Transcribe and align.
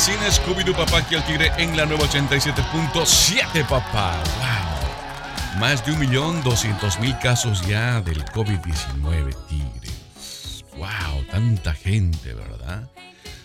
sin 0.00 0.16
Scooby-Doo, 0.16 0.74
papá, 0.74 0.98
aquí 0.98 1.14
el 1.14 1.22
tigre 1.24 1.52
en 1.58 1.76
la 1.76 1.84
nueva 1.84 2.04
87.7, 2.04 3.68
papá. 3.68 4.16
Wow. 4.38 5.60
Más 5.60 5.84
de 5.84 5.92
un 5.92 5.98
millón 5.98 6.42
doscientos 6.42 6.98
mil 7.00 7.18
casos 7.18 7.60
ya 7.66 8.00
del 8.00 8.24
COVID-19, 8.24 9.36
tigres. 9.46 10.64
Wow, 10.78 11.22
tanta 11.30 11.74
gente, 11.74 12.32
¿verdad? 12.32 12.88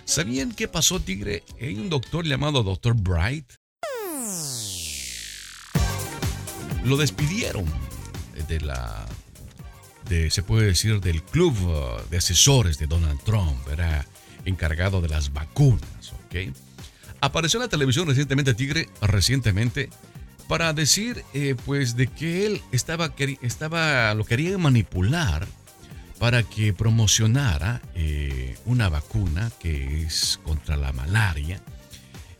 ¿Sabían 0.05 0.53
qué 0.53 0.69
pasó, 0.69 1.01
tigre? 1.01 1.43
Hay 1.59 1.75
un 1.75 1.89
doctor 1.89 2.25
llamado 2.25 2.63
Dr. 2.63 2.93
Bright. 2.93 3.51
Lo 6.85 6.95
despidieron 6.95 7.65
de 8.47 8.61
la 8.61 9.05
de, 10.07 10.31
se 10.31 10.41
puede 10.41 10.67
decir, 10.67 11.01
del 11.01 11.21
club 11.21 11.53
uh, 11.67 12.09
de 12.09 12.17
asesores 12.17 12.77
de 12.77 12.87
Donald 12.87 13.21
Trump, 13.23 13.67
era 13.69 14.05
encargado 14.45 15.01
de 15.01 15.09
las 15.09 15.33
vacunas, 15.33 16.13
Apareció 17.21 17.59
en 17.59 17.63
la 17.63 17.69
televisión 17.69 18.07
recientemente, 18.07 18.53
Tigre, 18.53 18.89
recientemente, 19.01 19.89
para 20.47 20.73
decir, 20.73 21.23
eh, 21.33 21.55
pues, 21.65 21.95
de 21.95 22.07
que 22.07 22.45
él 22.45 22.61
estaba, 22.71 23.13
estaba, 23.41 24.13
lo 24.13 24.25
quería 24.25 24.57
manipular 24.57 25.47
para 26.19 26.43
que 26.43 26.73
promocionara 26.73 27.81
eh, 27.93 28.57
una 28.65 28.89
vacuna 28.89 29.51
que 29.59 30.03
es 30.03 30.39
contra 30.43 30.77
la 30.77 30.93
malaria 30.93 31.61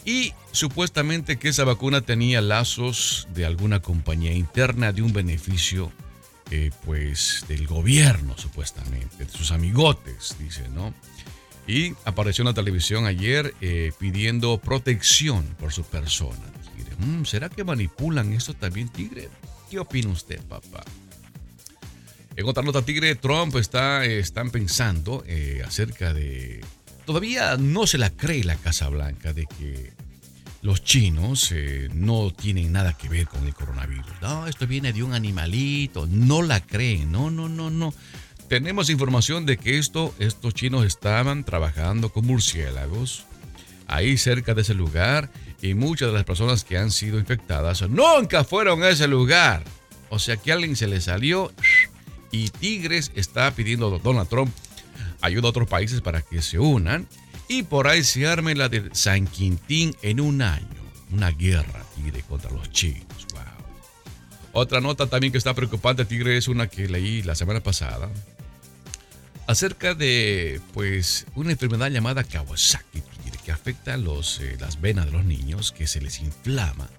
y 0.05 0.33
supuestamente 0.51 1.37
que 1.37 1.49
esa 1.49 1.63
vacuna 1.63 2.01
tenía 2.01 2.39
lazos 2.39 3.27
de 3.33 3.45
alguna 3.45 3.81
compañía 3.81 4.33
interna 4.33 4.91
de 4.91 5.01
un 5.01 5.11
beneficio 5.11 5.91
eh, 6.51 6.69
pues 6.85 7.43
del 7.47 7.65
gobierno 7.65 8.37
supuestamente, 8.37 9.25
de 9.25 9.29
sus 9.29 9.51
amigotes, 9.51 10.35
dice, 10.39 10.69
¿no? 10.69 10.93
Y 11.67 11.93
apareció 12.05 12.43
en 12.43 12.47
la 12.47 12.53
televisión 12.53 13.05
ayer 13.05 13.53
eh, 13.61 13.91
pidiendo 13.99 14.57
protección 14.59 15.43
por 15.59 15.73
su 15.73 15.83
persona. 15.83 16.39
Tigre. 16.75 16.95
Mm, 16.97 17.25
¿Será 17.25 17.49
que 17.49 17.63
manipulan 17.63 18.33
eso 18.33 18.53
también, 18.53 18.89
Tigre? 18.89 19.29
¿Qué 19.69 19.79
opina 19.79 20.09
usted, 20.09 20.39
papá? 20.43 20.83
En 22.35 22.45
otra 22.45 22.63
nota, 22.63 22.81
Tigre, 22.81 23.15
Trump 23.15 23.55
está, 23.55 24.05
están 24.05 24.51
pensando 24.51 25.23
eh, 25.25 25.63
acerca 25.65 26.13
de... 26.13 26.63
Todavía 27.05 27.55
no 27.57 27.87
se 27.87 27.97
la 27.97 28.09
cree 28.09 28.43
la 28.43 28.55
Casa 28.55 28.89
Blanca 28.89 29.31
de 29.31 29.45
que 29.45 29.93
los 30.61 30.83
chinos 30.83 31.51
eh, 31.51 31.89
no 31.93 32.31
tienen 32.31 32.71
nada 32.71 32.93
que 32.93 33.07
ver 33.07 33.27
con 33.27 33.45
el 33.45 33.53
coronavirus. 33.53 34.07
No, 34.21 34.47
esto 34.47 34.65
viene 34.65 34.91
de 34.91 35.03
un 35.03 35.13
animalito. 35.13 36.07
No 36.07 36.41
la 36.41 36.59
creen. 36.59 37.11
No, 37.11 37.29
no, 37.29 37.47
no, 37.47 37.69
no. 37.69 37.93
Tenemos 38.47 38.89
información 38.89 39.45
de 39.45 39.57
que 39.57 39.77
esto, 39.79 40.13
estos 40.19 40.53
chinos 40.53 40.85
estaban 40.85 41.43
trabajando 41.43 42.09
con 42.09 42.25
murciélagos 42.25 43.25
ahí 43.87 44.17
cerca 44.17 44.53
de 44.53 44.61
ese 44.61 44.73
lugar 44.73 45.31
y 45.61 45.73
muchas 45.73 46.09
de 46.09 46.13
las 46.13 46.23
personas 46.25 46.63
que 46.63 46.77
han 46.77 46.91
sido 46.91 47.19
infectadas 47.19 47.81
nunca 47.89 48.43
fueron 48.43 48.83
a 48.83 48.89
ese 48.89 49.07
lugar. 49.07 49.63
O 50.09 50.19
sea 50.19 50.37
que 50.37 50.51
alguien 50.51 50.75
se 50.75 50.87
le 50.87 51.01
salió 51.01 51.51
y 52.31 52.49
Tigres 52.49 53.11
está 53.15 53.49
pidiendo 53.51 53.93
a 53.93 53.99
Donald 53.99 54.29
Trump 54.29 54.53
ayuda 55.21 55.47
a 55.47 55.49
otros 55.49 55.67
países 55.67 56.01
para 56.01 56.21
que 56.21 56.41
se 56.41 56.59
unan 56.59 57.07
y 57.47 57.63
por 57.63 57.87
ahí 57.87 58.03
se 58.03 58.27
arme 58.27 58.55
la 58.55 58.69
de 58.69 58.89
San 58.93 59.27
Quintín 59.27 59.95
en 60.01 60.19
un 60.19 60.41
año. 60.41 60.67
Una 61.11 61.31
guerra, 61.31 61.83
Tigre, 61.95 62.21
contra 62.21 62.51
los 62.51 62.69
chinos. 62.71 63.05
Wow. 63.33 63.41
Otra 64.53 64.81
nota 64.81 65.07
también 65.07 65.31
que 65.31 65.37
está 65.37 65.53
preocupante, 65.53 66.05
Tigre, 66.05 66.37
es 66.37 66.47
una 66.47 66.67
que 66.67 66.87
leí 66.87 67.21
la 67.21 67.35
semana 67.35 67.61
pasada. 67.61 68.09
Acerca 69.47 69.93
de, 69.93 70.59
pues, 70.73 71.25
una 71.35 71.51
enfermedad 71.51 71.89
llamada 71.89 72.23
Kawasaki, 72.23 73.03
que 73.45 73.51
afecta 73.51 73.95
los, 73.95 74.39
eh, 74.39 74.57
las 74.59 74.81
venas 74.81 75.05
de 75.05 75.11
los 75.11 75.23
niños, 75.23 75.71
que 75.71 75.85
se 75.85 76.01
les 76.01 76.19
inflama. 76.19 76.89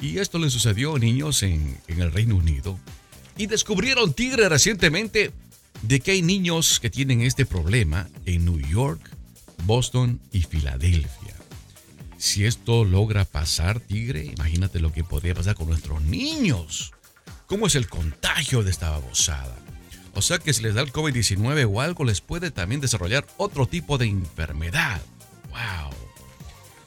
Y 0.00 0.18
esto 0.18 0.40
le 0.40 0.50
sucedió 0.50 0.96
a 0.96 0.98
niños 0.98 1.44
en, 1.44 1.78
en 1.86 2.02
el 2.02 2.10
Reino 2.10 2.34
Unido. 2.34 2.78
Y 3.36 3.46
descubrieron, 3.46 4.12
Tigre, 4.12 4.48
recientemente 4.48 5.30
de 5.82 6.00
que 6.00 6.10
hay 6.10 6.22
niños 6.22 6.80
que 6.80 6.90
tienen 6.90 7.22
este 7.22 7.46
problema 7.46 8.08
en 8.26 8.44
New 8.44 8.58
York, 8.58 9.00
Boston 9.64 10.20
y 10.32 10.42
Filadelfia. 10.42 11.34
Si 12.18 12.44
esto 12.44 12.84
logra 12.84 13.24
pasar, 13.24 13.78
Tigre, 13.78 14.24
imagínate 14.24 14.80
lo 14.80 14.92
que 14.92 15.04
podría 15.04 15.34
pasar 15.34 15.54
con 15.54 15.68
nuestros 15.68 16.02
niños. 16.02 16.92
¿Cómo 17.46 17.68
es 17.68 17.76
el 17.76 17.88
contagio 17.88 18.64
de 18.64 18.70
esta 18.70 18.90
babosada? 18.90 19.56
O 20.14 20.22
sea 20.22 20.38
que 20.38 20.52
si 20.52 20.62
les 20.62 20.74
da 20.74 20.82
el 20.82 20.92
COVID-19 20.92 21.68
o 21.72 21.80
algo, 21.80 22.04
les 22.04 22.20
puede 22.20 22.50
también 22.50 22.80
desarrollar 22.80 23.26
otro 23.36 23.66
tipo 23.66 23.98
de 23.98 24.06
enfermedad. 24.06 25.00
¡Wow! 25.50 25.92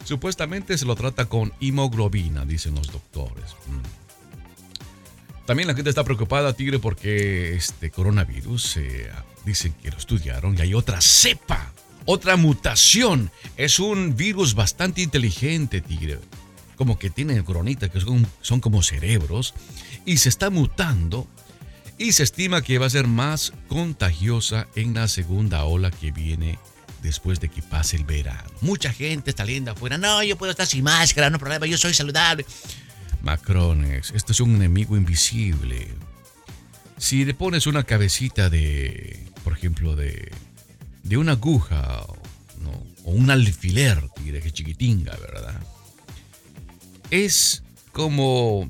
Supuestamente 0.03 0.77
se 0.77 0.85
lo 0.85 0.95
trata 0.95 1.25
con 1.25 1.53
hemoglobina, 1.59 2.45
dicen 2.45 2.75
los 2.75 2.91
doctores. 2.91 3.55
Mm. 3.67 5.45
También 5.45 5.67
la 5.67 5.75
gente 5.75 5.89
está 5.89 6.03
preocupada, 6.03 6.53
Tigre, 6.53 6.79
porque 6.79 7.55
este 7.55 7.89
coronavirus, 7.89 8.77
eh, 8.77 9.11
dicen 9.45 9.73
que 9.81 9.91
lo 9.91 9.97
estudiaron 9.97 10.57
y 10.57 10.61
hay 10.61 10.73
otra 10.73 10.99
cepa 11.01 11.73
otra 12.07 12.37
mutación. 12.37 13.31
Es 13.57 13.79
un 13.79 14.15
virus 14.15 14.55
bastante 14.55 15.01
inteligente, 15.01 15.81
tigre. 15.81 16.19
Como 16.77 16.97
que 16.97 17.09
tiene 17.09 17.43
coronitas 17.43 17.89
que 17.91 17.99
son 17.99 18.59
como 18.61 18.81
cerebros. 18.81 19.53
Y 20.05 20.17
se 20.17 20.29
está 20.29 20.49
mutando. 20.49 21.27
Y 21.97 22.11
se 22.11 22.23
estima 22.23 22.61
que 22.61 22.77
va 22.77 22.85
a 22.85 22.91
ser 22.91 23.07
más 23.07 23.53
contagiosa 23.67 24.67
en 24.75 24.93
la 24.93 25.07
segunda 25.07 25.65
ola 25.65 25.91
que 25.91 26.11
viene 26.11 26.59
después 27.01 27.39
de 27.39 27.49
que 27.49 27.61
pase 27.61 27.97
el 27.97 28.05
verano. 28.05 28.49
Mucha 28.61 28.93
gente 28.93 29.31
está 29.31 29.45
linda 29.45 29.71
afuera. 29.71 29.97
No, 29.97 30.21
yo 30.23 30.37
puedo 30.37 30.51
estar 30.51 30.67
sin 30.67 30.83
máscara, 30.83 31.29
no 31.29 31.39
problema, 31.39 31.65
yo 31.65 31.77
soy 31.77 31.93
saludable. 31.93 32.45
Macrones, 33.21 34.11
esto 34.11 34.31
es 34.31 34.39
un 34.39 34.55
enemigo 34.55 34.95
invisible. 34.95 35.87
Si 36.97 37.25
le 37.25 37.33
pones 37.33 37.67
una 37.67 37.83
cabecita 37.83 38.49
de, 38.49 39.27
por 39.43 39.53
ejemplo, 39.53 39.95
de 39.95 40.31
de 41.07 41.17
una 41.17 41.33
aguja 41.33 42.05
o 43.05 43.11
un 43.11 43.31
alfiler, 43.31 44.09
tigre, 44.09 44.41
que 44.41 44.51
chiquitinga, 44.51 45.15
¿verdad? 45.15 45.55
Es 47.09 47.63
como 47.93 48.69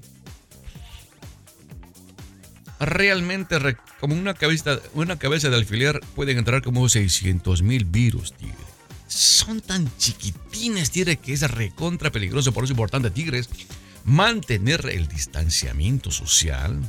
realmente 2.79 3.57
como 3.99 4.15
una 4.15 4.33
cabeza, 4.33 4.79
una 4.93 5.17
cabeza 5.17 5.49
de 5.49 5.55
alfiler 5.55 5.99
pueden 6.15 6.37
entrar 6.37 6.61
como 6.61 6.87
600 6.87 7.61
mil 7.61 7.85
virus, 7.85 8.33
tigre. 8.33 8.55
Son 9.07 9.61
tan 9.61 9.89
chiquitines, 9.97 10.91
tigre, 10.91 11.17
que 11.17 11.33
es 11.33 11.49
recontra 11.49 12.11
peligroso. 12.11 12.51
Por 12.51 12.63
eso 12.63 12.73
es 12.73 12.77
importante, 12.77 13.09
tigres, 13.09 13.49
mantener 14.03 14.89
el 14.91 15.07
distanciamiento 15.07 16.11
social. 16.11 16.79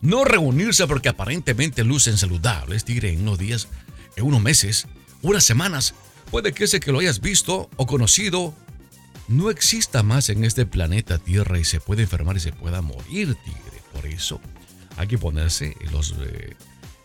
No 0.00 0.24
reunirse 0.24 0.86
porque 0.86 1.08
aparentemente 1.08 1.82
lucen 1.82 2.18
saludables, 2.18 2.84
tigre, 2.84 3.12
en 3.12 3.22
unos 3.22 3.38
días 3.38 3.68
en 4.18 4.24
unos 4.24 4.42
meses, 4.42 4.86
unas 5.22 5.44
semanas, 5.44 5.94
puede 6.30 6.52
que 6.52 6.64
ese 6.64 6.80
que 6.80 6.92
lo 6.92 6.98
hayas 6.98 7.20
visto 7.20 7.70
o 7.76 7.86
conocido 7.86 8.54
no 9.28 9.50
exista 9.50 10.02
más 10.02 10.28
en 10.28 10.44
este 10.44 10.66
planeta 10.66 11.18
Tierra 11.18 11.58
y 11.58 11.64
se 11.64 11.80
puede 11.80 12.02
enfermar 12.02 12.36
y 12.36 12.40
se 12.40 12.52
pueda 12.52 12.82
morir, 12.82 13.36
tigre. 13.44 13.82
Por 13.92 14.06
eso 14.06 14.40
hay 14.98 15.06
que 15.06 15.16
ponerse 15.16 15.76
los, 15.92 16.12
eh, 16.20 16.56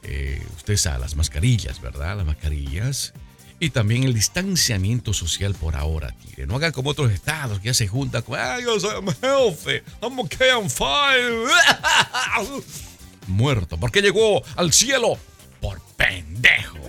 eh, 0.01 0.45
usted 0.55 0.77
sabe, 0.77 0.99
las 0.99 1.15
mascarillas, 1.15 1.79
¿verdad? 1.79 2.17
Las 2.17 2.25
mascarillas. 2.25 3.13
Y 3.59 3.69
también 3.69 4.03
el 4.03 4.13
distanciamiento 4.13 5.13
social 5.13 5.53
por 5.53 5.75
ahora, 5.75 6.11
tigre. 6.11 6.47
No 6.47 6.55
hagan 6.55 6.71
como 6.71 6.89
otros 6.89 7.11
estados 7.11 7.59
que 7.59 7.67
ya 7.67 7.73
se 7.73 7.87
juntan 7.87 8.23
con, 8.23 8.39
ay, 8.39 8.63
yo 8.63 8.79
soy 8.79 8.95
healthy, 9.21 9.81
I'm 10.01 10.19
okay, 10.19 10.49
I'm 10.49 10.69
fine. 10.69 11.47
Muerto, 13.27 13.77
porque 13.77 14.01
llegó 14.01 14.43
al 14.55 14.73
cielo 14.73 15.17
por 15.61 15.79
pendejo. 15.95 16.79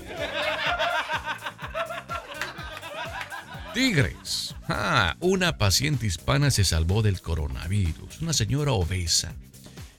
Tigres. 3.75 4.55
Ah, 4.69 5.17
una 5.21 5.59
paciente 5.59 6.07
hispana 6.07 6.51
se 6.51 6.65
salvó 6.65 7.03
del 7.03 7.21
coronavirus. 7.21 8.23
Una 8.23 8.33
señora 8.33 8.73
obesa, 8.73 9.35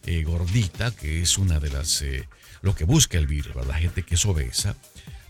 eh, 0.06 0.24
gordita, 0.24 0.92
que 0.92 1.22
es 1.22 1.38
una 1.38 1.60
de 1.60 1.70
las... 1.70 2.02
Eh, 2.02 2.28
lo 2.62 2.74
que 2.74 2.84
busca 2.84 3.18
el 3.18 3.28
virus, 3.28 3.56
La 3.68 3.76
gente 3.76 4.04
que 4.04 4.16
es 4.16 4.26
obesa 4.26 4.76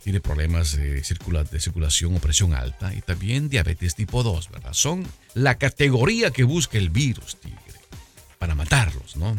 tiene 0.03 0.21
problemas 0.21 0.77
de, 0.77 1.01
de 1.01 1.59
circulación 1.59 2.15
o 2.15 2.19
presión 2.19 2.53
alta 2.53 2.93
y 2.93 3.01
también 3.01 3.49
diabetes 3.49 3.95
tipo 3.95 4.23
2, 4.23 4.51
¿verdad? 4.51 4.73
Son 4.73 5.05
la 5.33 5.57
categoría 5.57 6.31
que 6.31 6.43
busca 6.43 6.77
el 6.77 6.91
virus, 6.91 7.37
tigre, 7.39 7.79
para 8.37 8.55
matarlos, 8.55 9.17
¿no? 9.17 9.35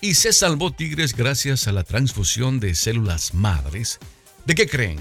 Y 0.00 0.14
se 0.14 0.32
salvó 0.32 0.72
Tigres 0.72 1.14
gracias 1.14 1.68
a 1.68 1.72
la 1.72 1.84
transfusión 1.84 2.58
de 2.58 2.74
células 2.74 3.34
madres. 3.34 3.98
¿De 4.46 4.54
qué 4.54 4.66
creen? 4.66 4.98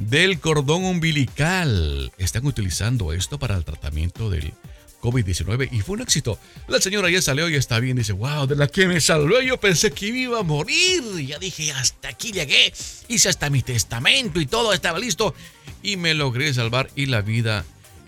del 0.00 0.40
cordón 0.40 0.84
umbilical. 0.84 2.10
Están 2.16 2.46
utilizando 2.46 3.12
esto 3.12 3.38
para 3.38 3.56
el 3.56 3.64
tratamiento 3.64 4.30
del 4.30 4.54
COVID-19 5.00 5.68
y 5.72 5.80
fue 5.80 5.96
un 5.96 6.02
éxito. 6.02 6.38
La 6.68 6.80
señora 6.80 7.10
ya 7.10 7.22
salió 7.22 7.48
y 7.48 7.54
está 7.54 7.80
bien. 7.80 7.96
Dice, 7.96 8.12
wow, 8.12 8.46
de 8.46 8.56
la 8.56 8.68
que 8.68 8.86
me 8.86 9.00
salvó 9.00 9.40
yo 9.40 9.58
pensé 9.58 9.90
que 9.92 10.06
iba 10.06 10.40
a 10.40 10.42
morir. 10.42 11.02
Ya 11.26 11.38
dije, 11.38 11.72
hasta 11.72 12.08
aquí 12.08 12.32
llegué. 12.32 12.72
Hice 13.08 13.28
hasta 13.28 13.50
mi 13.50 13.62
testamento 13.62 14.40
y 14.40 14.46
todo 14.46 14.72
estaba 14.72 14.98
listo. 14.98 15.34
Y 15.82 15.96
me 15.96 16.14
logré 16.14 16.52
salvar 16.52 16.90
y 16.94 17.06
la 17.06 17.22
vida 17.22 17.64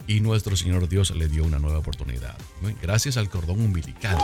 y 0.07 0.21
nuestro 0.21 0.57
Señor 0.57 0.89
Dios 0.89 1.11
le 1.11 1.29
dio 1.29 1.45
una 1.45 1.59
nueva 1.59 1.79
oportunidad. 1.79 2.37
Gracias 2.83 3.17
al 3.17 3.29
cordón 3.29 3.61
umbilical. 3.61 4.19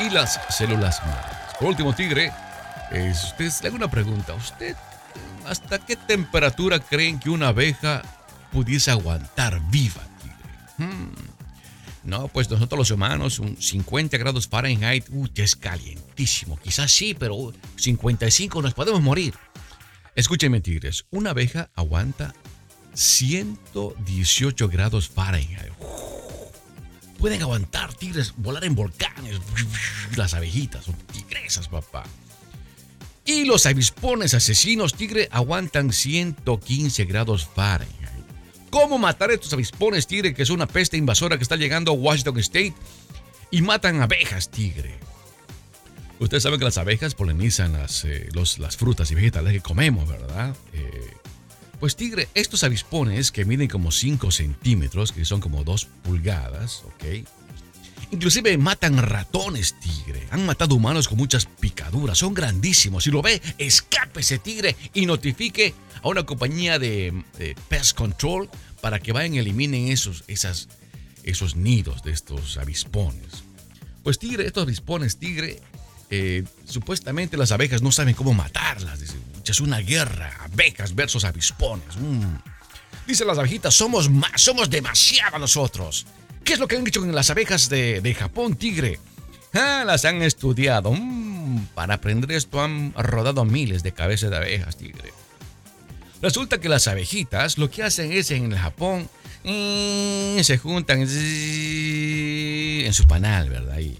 Y 0.00 0.10
las 0.10 0.40
células 0.50 1.00
madres. 1.06 1.36
Por 1.58 1.68
último, 1.68 1.94
Tigre, 1.94 2.32
es, 2.90 3.24
usted, 3.24 3.50
le 3.62 3.68
hago 3.68 3.76
una 3.76 3.90
pregunta. 3.90 4.34
¿Usted 4.34 4.76
hasta 5.46 5.78
qué 5.78 5.96
temperatura 5.96 6.78
creen 6.78 7.18
que 7.18 7.30
una 7.30 7.48
abeja 7.48 8.02
pudiese 8.52 8.90
aguantar 8.90 9.60
viva? 9.70 10.02
Hmm. 10.78 11.12
No, 12.04 12.28
pues 12.28 12.50
nosotros 12.50 12.78
los 12.78 12.90
humanos, 12.90 13.38
un 13.38 13.56
50 13.56 14.18
grados 14.18 14.46
Fahrenheit, 14.46 15.06
uy, 15.10 15.30
es 15.36 15.56
calientísimo. 15.56 16.58
Quizás 16.58 16.90
sí, 16.92 17.14
pero 17.14 17.52
55 17.76 18.60
nos 18.60 18.74
podemos 18.74 19.00
morir. 19.00 19.34
Escúchenme, 20.14 20.60
tigres, 20.60 21.06
una 21.10 21.30
abeja 21.30 21.70
aguanta 21.74 22.34
118 22.92 24.68
grados 24.68 25.08
Fahrenheit. 25.08 25.72
Pueden 27.18 27.40
aguantar 27.40 27.94
tigres, 27.94 28.34
volar 28.36 28.64
en 28.64 28.74
volcanes. 28.74 29.40
Las 30.16 30.34
abejitas 30.34 30.84
son 30.84 30.94
tigresas, 31.10 31.68
papá. 31.68 32.04
Y 33.24 33.46
los 33.46 33.64
avispones 33.64 34.34
asesinos 34.34 34.94
tigre 34.94 35.28
aguantan 35.32 35.90
115 35.90 37.06
grados 37.06 37.48
Fahrenheit. 37.54 38.03
¿Cómo 38.74 38.98
matar 38.98 39.30
a 39.30 39.34
estos 39.34 39.52
avispones 39.52 40.08
tigre, 40.08 40.34
que 40.34 40.42
es 40.42 40.50
una 40.50 40.66
peste 40.66 40.96
invasora 40.96 41.36
que 41.36 41.44
está 41.44 41.54
llegando 41.54 41.92
a 41.92 41.94
Washington 41.94 42.40
State? 42.40 42.74
Y 43.52 43.62
matan 43.62 44.02
abejas 44.02 44.50
tigre. 44.50 44.96
Ustedes 46.18 46.42
saben 46.42 46.58
que 46.58 46.64
las 46.64 46.76
abejas 46.76 47.14
polinizan 47.14 47.74
las, 47.74 48.04
eh, 48.04 48.28
las 48.58 48.76
frutas 48.76 49.12
y 49.12 49.14
vegetales 49.14 49.52
que 49.52 49.60
comemos, 49.60 50.08
¿verdad? 50.08 50.56
Eh, 50.72 51.14
pues 51.78 51.94
tigre, 51.94 52.28
estos 52.34 52.64
avispones 52.64 53.30
que 53.30 53.44
miden 53.44 53.68
como 53.68 53.92
5 53.92 54.32
centímetros, 54.32 55.12
que 55.12 55.24
son 55.24 55.40
como 55.40 55.62
2 55.62 55.84
pulgadas, 56.02 56.82
¿ok? 56.82 57.28
Inclusive 58.14 58.56
matan 58.58 58.96
ratones 58.98 59.74
tigre. 59.80 60.28
Han 60.30 60.46
matado 60.46 60.76
humanos 60.76 61.08
con 61.08 61.18
muchas 61.18 61.46
picaduras. 61.46 62.16
Son 62.18 62.32
grandísimos. 62.32 63.02
Si 63.02 63.10
lo 63.10 63.22
ve, 63.22 63.42
escape 63.58 64.20
ese 64.20 64.38
tigre 64.38 64.76
y 64.94 65.04
notifique 65.04 65.74
a 66.00 66.08
una 66.08 66.24
compañía 66.24 66.78
de, 66.78 67.24
pest 67.68 67.96
control 67.96 68.48
para 68.80 69.00
que 69.00 69.10
vayan 69.10 69.34
y 69.34 69.38
eliminen 69.38 69.88
esos, 69.88 70.22
esas, 70.28 70.68
esos 71.24 71.56
nidos 71.56 72.04
de 72.04 72.12
estos 72.12 72.56
avispones. 72.56 73.42
Pues 74.04 74.20
tigre, 74.20 74.46
estos 74.46 74.62
avispones 74.62 75.16
tigre, 75.16 75.60
eh, 76.08 76.44
supuestamente 76.66 77.36
las 77.36 77.50
abejas 77.50 77.82
no 77.82 77.90
saben 77.90 78.14
cómo 78.14 78.32
matarlas. 78.32 79.00
Es 79.44 79.60
una 79.60 79.78
guerra, 79.78 80.32
abejas 80.44 80.94
versus 80.94 81.24
avispones. 81.24 81.96
Mm. 81.96 82.36
Dicen 83.08 83.26
las 83.26 83.38
abejitas, 83.38 83.74
somos 83.74 84.08
más, 84.08 84.40
somos 84.40 84.70
demasiado 84.70 85.36
nosotros. 85.40 86.06
¿Qué 86.44 86.52
es 86.52 86.58
lo 86.58 86.68
que 86.68 86.76
han 86.76 86.84
dicho 86.84 87.00
con 87.00 87.14
las 87.14 87.30
abejas 87.30 87.70
de, 87.70 88.16
Japón, 88.18 88.54
tigre? 88.56 88.98
Ah, 89.54 89.84
las 89.86 90.04
han 90.04 90.20
estudiado. 90.20 90.92
Mm, 90.92 91.68
para 91.74 91.94
aprender 91.94 92.30
esto 92.32 92.60
han 92.60 92.92
rodado 92.94 93.44
miles 93.46 93.82
de 93.82 93.92
cabezas 93.92 94.30
de 94.30 94.36
abejas, 94.36 94.76
tigre. 94.76 95.12
Resulta 96.20 96.60
que 96.60 96.68
las 96.68 96.86
abejitas 96.86 97.56
lo 97.56 97.70
que 97.70 97.82
hacen 97.82 98.12
es 98.12 98.30
en 98.30 98.52
el 98.52 98.58
Japón 98.58 99.08
mm, 99.42 100.40
se 100.40 100.58
juntan 100.58 101.00
en 101.00 101.08
su 102.92 103.06
panal, 103.06 103.48
¿verdad? 103.48 103.78
Y, 103.78 103.98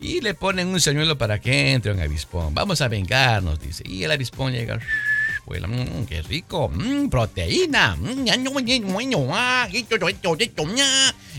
y 0.00 0.20
le 0.20 0.32
ponen 0.34 0.68
un 0.68 0.80
señuelo 0.80 1.18
para 1.18 1.40
que 1.40 1.72
entre 1.72 1.92
un 1.92 2.00
avispón. 2.00 2.54
Vamos 2.54 2.80
a 2.80 2.88
vengarnos, 2.88 3.60
dice. 3.60 3.84
Y 3.86 4.04
el 4.04 4.10
avispón 4.12 4.52
llega. 4.52 4.80
Pues, 5.44 5.60
mmm, 5.60 6.04
qué 6.08 6.22
rico, 6.22 6.68
mmm, 6.68 7.08
proteína. 7.08 7.96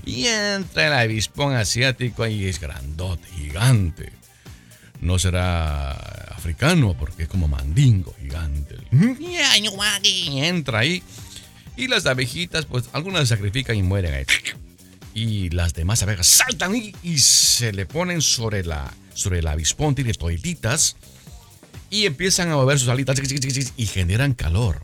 Y 0.05 0.27
entra 0.27 0.87
el 0.87 0.93
avispón 0.93 1.55
asiático 1.55 2.27
y 2.27 2.45
es 2.45 2.59
grandote, 2.59 3.27
gigante. 3.35 4.11
No 4.99 5.19
será 5.19 5.91
africano 5.91 6.95
porque 6.97 7.23
es 7.23 7.29
como 7.29 7.47
mandingo, 7.47 8.15
gigante. 8.21 8.77
Y 10.07 10.39
entra 10.41 10.79
ahí. 10.79 11.03
Y 11.75 11.87
las 11.87 12.05
abejitas, 12.05 12.65
pues 12.65 12.85
algunas 12.93 13.29
sacrifican 13.29 13.75
y 13.75 13.83
mueren 13.83 14.13
ahí 14.13 14.25
y 15.13 15.49
las 15.49 15.73
demás 15.73 16.01
abejas 16.03 16.27
saltan 16.27 16.75
y, 16.75 17.17
se 17.19 17.71
le 17.71 17.85
ponen 17.85 18.21
sobre 18.21 18.63
la 18.65 18.91
sobre 19.13 19.39
el 19.39 19.47
avispón, 19.47 19.93
tiene 19.93 20.13
toallitas 20.13 20.95
y 21.89 22.07
empiezan 22.07 22.51
a 22.51 22.55
mover 22.55 22.79
sus 22.79 22.89
alitas 22.89 23.19
y 23.77 23.85
generan 23.85 24.33
calor 24.33 24.81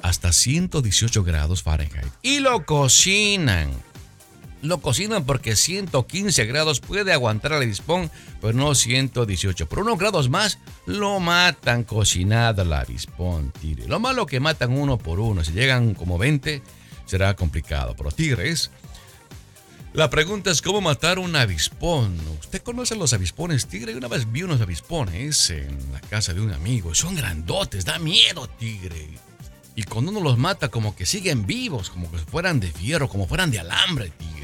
hasta 0.00 0.32
118 0.32 1.24
grados 1.24 1.64
Fahrenheit 1.64 2.12
y 2.22 2.38
lo 2.38 2.64
cocinan. 2.64 3.72
Lo 4.66 4.80
cocinan 4.80 5.24
porque 5.24 5.54
115 5.54 6.44
grados 6.46 6.80
puede 6.80 7.12
aguantar 7.12 7.52
el 7.52 7.62
avispón, 7.62 8.10
pero 8.40 8.52
no 8.52 8.74
118. 8.74 9.68
Por 9.68 9.78
unos 9.80 9.98
grados 9.98 10.28
más 10.28 10.58
lo 10.86 11.20
matan 11.20 11.84
cocinado 11.84 12.62
el 12.62 12.72
avispón, 12.72 13.52
tigre. 13.60 13.86
Lo 13.86 14.00
malo 14.00 14.26
que 14.26 14.40
matan 14.40 14.76
uno 14.76 14.98
por 14.98 15.20
uno. 15.20 15.44
Si 15.44 15.52
llegan 15.52 15.94
como 15.94 16.18
20 16.18 16.62
será 17.06 17.34
complicado. 17.34 17.94
Pero 17.96 18.10
tigres 18.10 18.70
la 19.96 20.10
pregunta 20.10 20.50
es 20.50 20.60
cómo 20.60 20.82
matar 20.82 21.18
un 21.18 21.34
avispón. 21.36 22.20
¿Usted 22.40 22.60
conoce 22.60 22.94
los 22.96 23.14
avispones 23.14 23.66
tigre? 23.66 23.96
Una 23.96 24.08
vez 24.08 24.30
vi 24.30 24.42
unos 24.42 24.60
avispones 24.60 25.48
en 25.48 25.78
la 25.90 26.02
casa 26.02 26.34
de 26.34 26.42
un 26.42 26.52
amigo. 26.52 26.94
Son 26.94 27.16
grandotes, 27.16 27.86
da 27.86 27.98
miedo, 27.98 28.46
tigre. 28.46 29.08
Y 29.74 29.84
cuando 29.84 30.10
uno 30.10 30.20
los 30.20 30.36
mata, 30.36 30.68
como 30.68 30.94
que 30.94 31.06
siguen 31.06 31.46
vivos, 31.46 31.88
como 31.88 32.10
que 32.10 32.18
fueran 32.18 32.60
de 32.60 32.70
fierro, 32.72 33.08
como 33.08 33.26
fueran 33.26 33.50
de 33.50 33.60
alambre, 33.60 34.10
tigre. 34.10 34.35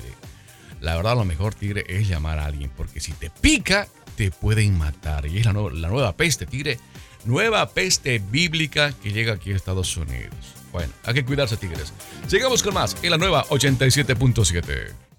La 0.82 0.96
verdad, 0.96 1.14
lo 1.14 1.25
mejor, 1.25 1.55
tigre, 1.55 1.84
es 1.88 2.08
llamar 2.08 2.40
a 2.40 2.46
alguien, 2.46 2.69
porque 2.76 3.00
si 3.00 3.12
te 3.12 3.31
pica, 3.31 3.87
te 4.17 4.32
pueden 4.32 4.76
matar. 4.76 5.26
Y 5.26 5.38
es 5.38 5.46
la, 5.46 5.52
la 5.52 5.88
nueva 5.88 6.17
peste, 6.17 6.44
tigre. 6.44 6.79
Nueva 7.25 7.70
peste 7.70 8.19
bíblica 8.19 8.93
que 8.93 9.12
llega 9.12 9.34
aquí 9.34 9.52
a 9.52 9.56
Estados 9.56 9.96
Unidos. 9.96 10.34
Bueno, 10.73 10.93
hay 11.05 11.14
que 11.14 11.25
cuidarse, 11.25 11.56
tigres. 11.56 11.93
Sigamos 12.26 12.64
con 12.64 12.75
más 12.75 12.96
en 13.00 13.11
la 13.12 13.19
nueva 13.19 13.44
87.7. 13.46 15.12